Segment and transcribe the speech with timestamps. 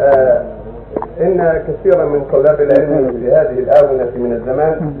[0.00, 0.42] آه
[1.20, 4.92] إن كثيرا من طلاب العلم في هذه الآونة من الزمان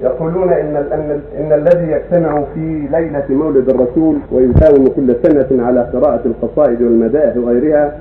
[0.00, 6.20] يقولون إن إن إن الذي يجتمع في ليلة مولد الرسول ويداوم كل سنة على قراءة
[6.26, 7.92] القصائد والمدائح وغيرها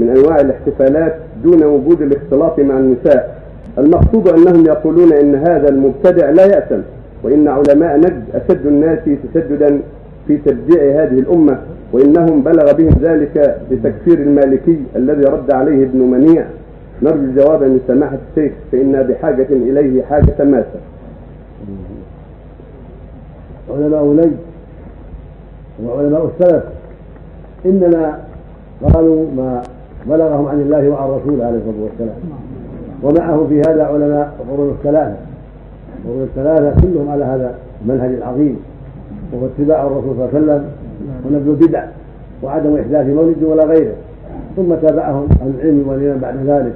[0.00, 3.42] من أنواع الاحتفالات دون وجود الاختلاط مع النساء.
[3.78, 6.80] المقصود أنهم يقولون إن هذا المبتدع لا يأثم
[7.22, 8.98] وإن علماء نجد أشد الناس
[9.34, 9.80] تشددا
[10.26, 11.58] في تبديع هذه الأمة.
[11.92, 16.44] وإنهم بلغ بهم ذلك بتكفير المالكي الذي رد عليه ابن منيع.
[17.02, 20.80] نرجو جوابا من سماحة الشيخ فانا بحاجة إليه حاجة ماسة.
[23.70, 24.36] علماء نجد
[25.84, 26.64] وعلماء السلف.
[27.66, 28.18] إنما
[28.92, 29.62] قالوا ما
[30.06, 32.16] بلغهم عن الله وعن رسوله عليه الصلاة والسلام.
[33.02, 35.16] ومعه في هذا علماء القرون الثلاثه
[36.04, 38.56] القرون الثلاثه كلهم على هذا المنهج العظيم.
[39.32, 40.64] وهو اتباع الرسول صلى الله عليه وسلم.
[41.26, 41.84] ونبذ البدع
[42.42, 43.94] وعدم إحداث مولد ولا غيره.
[44.56, 46.72] ثم تابعهم أهل العلم والإيمان بعد ذلك.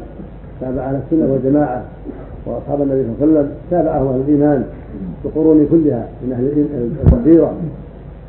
[0.61, 1.83] تابع أهل السنة والجماعة
[2.47, 3.51] وأصحاب النبي صلى الله عليه وسلم.
[3.71, 4.65] تابعهم أهل الإيمان
[5.23, 6.67] في القرون كلها من أهل
[7.13, 7.53] البصيره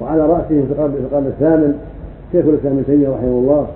[0.02, 1.74] وعلى رأسهم في القرن الثامن
[2.32, 3.68] شيخ الإسلام ابن تيمية رحمه الله.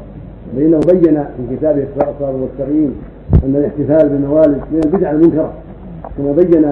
[0.56, 2.96] فإنه بين في كتابه اقراء الصراط المستقيم
[3.46, 5.52] أن الاحتفال بالموالد من البدع المنكرة.
[6.18, 6.66] كما بين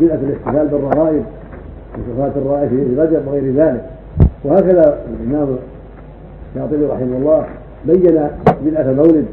[0.00, 1.22] بدعة الاحتفال بالرغائب
[1.94, 3.84] وصفات الرائح في رجب وغير ذلك.
[4.46, 5.56] وهكذا الإمام
[6.54, 7.46] الشاطبي رحمه الله
[7.86, 8.20] بين
[8.66, 9.24] بدعة المولد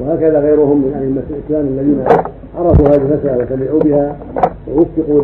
[0.00, 2.04] وهكذا غيرهم من أئمة الإسلام الذين
[2.58, 4.16] عرفوا هذه المسألة وسمعوا بها
[4.68, 5.22] ووفقوا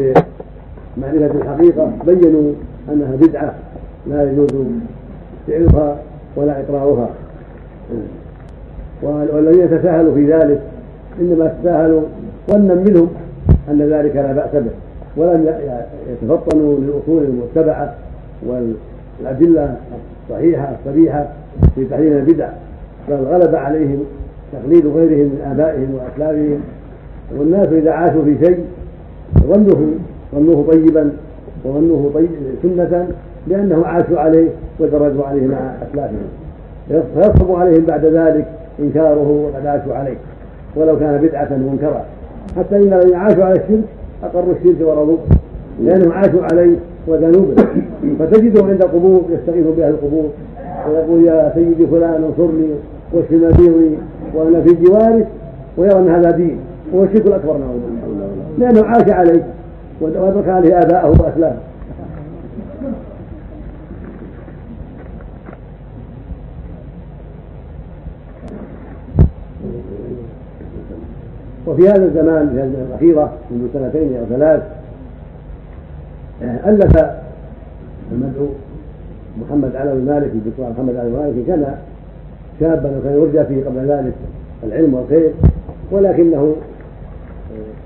[0.97, 2.53] لمعرفة الحقيقة بينوا
[2.92, 3.55] أنها بدعة
[4.06, 4.48] لا يجوز
[5.47, 5.97] فعلها
[6.36, 7.09] ولا إقرارها.
[9.03, 10.61] والذين يتساهلوا في ذلك
[11.20, 12.00] إنما تساهلوا
[12.50, 13.09] ظنا منهم
[13.70, 14.70] أن ذلك لا بأس به
[15.16, 15.55] ولم
[16.12, 17.94] يتفطنوا للأصول المتبعة
[19.20, 19.77] والادله
[20.30, 21.28] الصحيحة الصريحة
[21.74, 22.48] في تحريم البدع
[23.08, 23.98] بل غلب عليهم
[24.52, 26.60] تقليد غيرهم من آبائهم وأسلافهم.
[27.38, 28.64] والناس إذا عاشوا في شيء
[29.38, 29.88] ظنوه
[30.34, 31.10] ظنوه طيبا
[31.64, 32.28] وظنوه طيب
[32.62, 33.09] سنة
[33.47, 34.48] لانهم عاشوا عليه
[34.81, 36.28] ودرجوا عليه مع أسلافهم.
[36.88, 38.48] فيصعب عليهم بعد ذلك
[38.81, 40.16] إنكاره وقد عاشوا عليه
[40.76, 42.04] ولو كان بدعة منكرا
[42.56, 43.84] حتى الذين عاشوا على الشرك
[44.22, 45.19] أقروا الشرك ورضوه
[45.84, 46.76] لأنهم عاشوا عليه
[47.08, 47.64] وذنوبه
[48.19, 50.30] فتجدهم عند القبور يستغيث بها القبور.
[50.91, 52.69] ويقول يا سيدي فلان انصرني
[53.12, 53.98] واشف مريضي
[54.34, 55.26] وأنا في جوارك
[55.76, 56.58] ويرى أن هذا دين.
[56.92, 58.28] وهو الشرك الأكبر نعوذ بالله.
[58.58, 59.47] لأنه عاش عليه
[60.00, 61.56] وادرك عليه آباءه واسلافه
[71.66, 74.62] وفي هذا الزمان في هذه الأخيرة منذ سنتين أو ثلاث
[76.43, 77.06] ألف
[78.12, 78.47] المدعو
[79.41, 81.75] محمد علي المالكي الدكتور محمد علي المالكي كان
[82.60, 84.12] شابا وكان يرجى فيه قبل ذلك
[84.65, 85.31] العلم والخير
[85.91, 86.56] ولكنه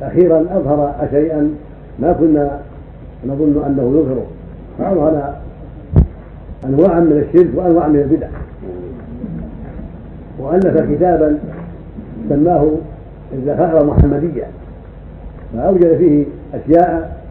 [0.03, 1.55] أخيرا أظهر شيئا
[1.99, 2.61] ما كنا
[3.27, 4.27] نظن أنه يظهره.
[4.79, 5.35] فأظهر
[6.65, 8.29] أنواعا من الشرك وأنواعا من البدع.
[10.39, 11.39] وألف كتابا
[12.29, 12.69] سماه
[13.33, 14.45] الذخائر المحمدية
[15.57, 16.25] فأوجد فيه
[16.55, 17.22] أشياء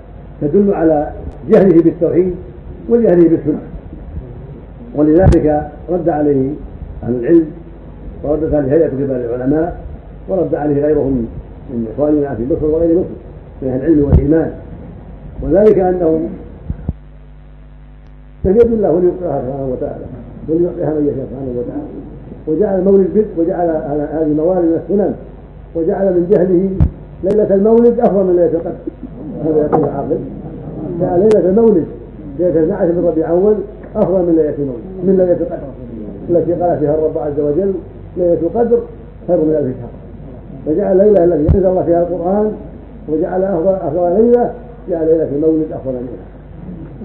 [0.42, 1.12] تدل على
[1.50, 2.36] جهله بالتوحيد
[2.90, 3.62] وجهله بالسنة.
[4.96, 6.50] ولذلك رد عليه
[7.04, 7.46] أهل العلم
[8.24, 9.78] وردت عليه هيئة كبار العلماء
[10.30, 11.28] ورد عليه غيرهم
[11.70, 13.08] من إخواننا في مصر وغير مصر
[13.62, 14.52] من أهل العلم والإيمان.
[15.42, 16.30] وذلك أنه
[18.46, 20.06] يد الله وليوقعها سبحانه وتعالى
[20.50, 21.92] وليوقعها من يشاء سبحانه وتعالى.
[22.48, 23.68] وجعل المولد بدء وجعل
[24.14, 25.14] هذه من السنن
[25.76, 26.70] وجعل من جهله
[27.24, 28.76] ليلة المولد أفضل من ليلة القدر.
[29.46, 30.18] هذا يقول العاقل
[31.02, 31.86] ليلة المولد
[32.40, 33.56] ليلة 12 من ربيع أول
[33.96, 35.72] أفضل من ليلة المولد من ليلة القدر.
[36.30, 37.74] التي قال فيها الرب عز وجل
[38.18, 38.80] ليلة القدر
[39.28, 39.90] خير من ألف شهر.
[40.66, 42.52] فجعل الليلة التي أنزل الله فيها القرآن
[43.10, 44.52] وجعل أفضل أفضل ليلة
[44.90, 46.32] جعل ليلة المولد أفضل منها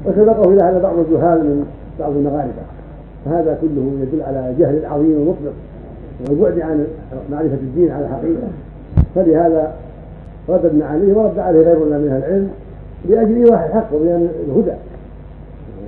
[0.07, 1.67] وسبقه إلى هذا بعض الجهال من
[2.01, 2.67] بعض المغاربة.
[3.25, 5.53] فهذا كله يدل على جهل عظيم مطلق
[6.31, 6.87] والبعد عن
[7.31, 8.49] معرفة الدين على الحقيقة.
[9.15, 9.73] فلهذا
[10.49, 12.51] رددنا عليه ورد عليه غيرنا من العلم
[13.09, 14.77] لأجل إيضاح الحق وبيان الهدى.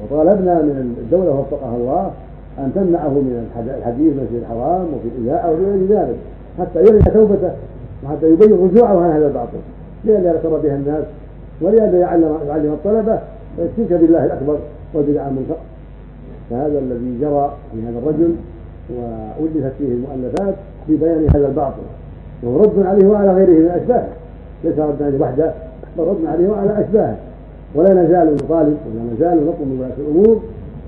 [0.05, 2.11] وطالبنا من الدولة وفقها الله
[2.59, 6.17] أن تمنعه من الحديث في المسجد الحرام وفي الإذاعة وغير ذلك
[6.59, 7.51] حتى يرجع توبته
[8.05, 9.59] وحتى يبين رجوعه عن هذا الباطل
[10.05, 11.05] لئلا يغتر بها الناس
[11.61, 13.19] ولئلا يعلم يعلم الطلبة
[13.59, 14.59] ويشرك بالله الأكبر
[14.95, 15.57] والبدع المنكر
[16.51, 18.35] فهذا الذي جرى في هذا الرجل
[18.91, 20.55] وألفت فيه المؤلفات
[20.87, 21.83] في بيان هذا الباطل
[22.43, 24.09] وهو رد عليه وعلى غيره من أشباهه
[24.65, 25.53] ليس رد عليه وحده
[25.99, 27.17] بل رد عليه وعلى أشباهه.
[27.75, 30.41] ولا نزال نطالب ولا نزال نطلب من ولاة الأمور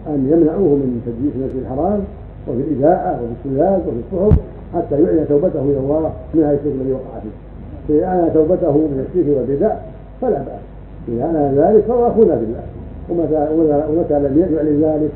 [0.07, 2.01] أن يمنعوه من تدريس المسجد الحرام
[2.49, 4.39] وفي الإذاعة وفي السلال وفي الصحف
[4.75, 7.37] حتى يعلن توبته إلى الله من هذا الشرك الذي وقع فيه.
[7.89, 9.75] فاذا أعلن توبته من الشرك والبدع
[10.21, 10.65] فلا بأس.
[11.09, 12.65] إذا أعلن ذلك فهو اخونا بالله.
[13.11, 13.41] ومتى
[13.91, 15.11] ومتى لم يعلن ذلك.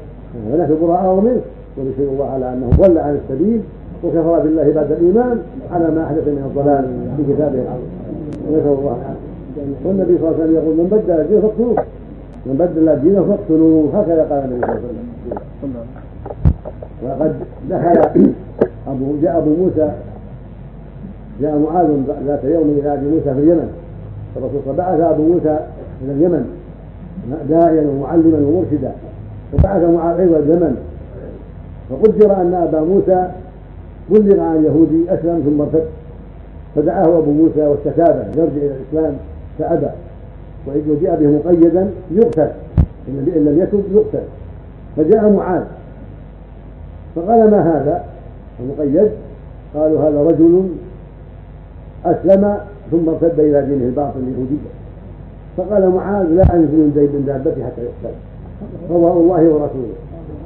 [0.53, 1.41] فنحن براء منه
[1.79, 3.61] ونشهد الله على أنه ضل عن السبيل
[4.05, 5.39] وكفر بالله بعد الإيمان
[5.73, 6.85] على ما أحدث من الضلال
[7.17, 7.91] في كتابه العظيم.
[8.49, 8.97] ونسال الله.
[9.85, 11.77] والنبي صلى الله عليه وسلم يقول من بدل دينه فاقتلوه.
[12.47, 13.85] من بدل دينه فاقتلوه.
[13.95, 14.99] هكذا قال النبي صلى الله عليه
[15.63, 15.87] وسلم.
[17.05, 17.33] وقد
[17.71, 17.97] دخل
[18.89, 19.91] أبو جاء أبو موسى
[21.41, 21.89] جاء معاذ
[22.27, 23.69] ذات يوم إلى أبي موسى في اليمن.
[24.37, 25.59] الرسول بعث أبو موسى
[26.03, 26.45] إلى اليمن.
[27.49, 28.93] داعيا ومعلما ومرشدا.
[29.55, 30.77] وبعث معاذ أيضا اليمن.
[31.91, 33.29] فقدر أن أبا موسى
[34.11, 35.87] بلغ عن يهودي أسلم ثم ارتد.
[36.77, 39.17] فدعاه أبو موسى واستتاب يرجع إلى الإسلام
[39.59, 39.87] فأبى.
[40.89, 42.49] وجاء به مقيدا يقتل.
[43.09, 44.25] إن لم يتب يقتل.
[44.97, 45.63] فجاء معاذ.
[47.17, 48.05] فقال ما هذا؟
[48.61, 49.11] المقيد
[49.75, 50.69] قالوا هذا رجل
[52.05, 52.59] أسلم
[52.91, 54.71] ثم ارتد إلى دينه الباطل اليهودية.
[55.57, 58.15] فقال معاذ لا أنزل من دابتي حتى يقتل.
[58.91, 59.95] قضاء الله ورسوله.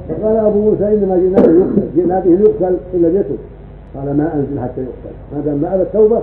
[0.09, 1.87] فقال أبو موسى إنما جئنا به يقتل.
[1.95, 3.37] جئنا به يقتل إن لم يتب.
[3.95, 5.15] قال ما أنزل حتى يقتل.
[5.33, 6.21] ما دام ما أبى التوبة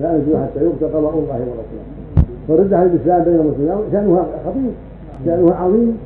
[0.00, 1.86] لا أنزل حتى يقتل قضاء الله ورسوله.
[2.48, 4.70] فرد على الإسلام بين المسلمين شأنها خطير
[5.26, 5.98] شأنها عظيم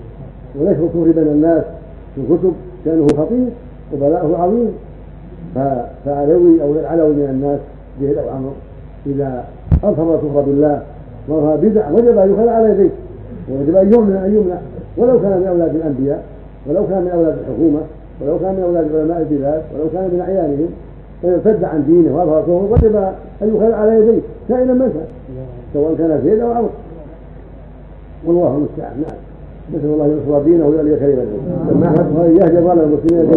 [0.61, 1.63] ونشر الكفر بين الناس
[2.15, 2.53] في الكتب
[2.85, 3.49] شأنه خطير
[3.95, 4.73] وبلاؤه عظيم.
[6.05, 7.61] فعلوي أو العلوي من الناس
[8.01, 8.53] به أو عمرو
[9.07, 9.45] إذا
[9.85, 10.83] أظهر الكفر بالله
[11.29, 12.91] وظهر بدع وجب أن يخلع على يديه.
[13.51, 14.59] ويجب أن يمنع أن يمنع.
[14.97, 16.23] ولو كان من أولاد الأنبياء
[16.67, 17.81] ولو كان من أولاد الحكومة
[18.21, 20.69] ولو كان من أولاد علماء البلاد ولو كان من أعيانهم
[21.25, 22.97] ارتد عن دينه وأظهر كفره وجب
[23.43, 25.07] أن يخلع على يديه كائنا من كان
[25.75, 26.71] سواء كان زيد أو عمرو
[28.27, 28.97] والله المستعان.
[29.03, 29.17] نعم
[29.75, 31.39] نسأل الله أن ينصر دينه ويعلي كلمته
[31.71, 33.31] لما يهجر على المسلمين